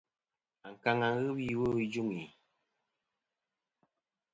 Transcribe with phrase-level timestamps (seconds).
[0.67, 2.23] Ankaŋa wi iwo ijuŋi.